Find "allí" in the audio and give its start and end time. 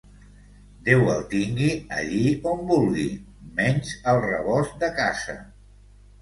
1.97-2.21